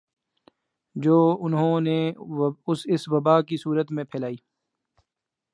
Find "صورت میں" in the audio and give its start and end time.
3.57-4.03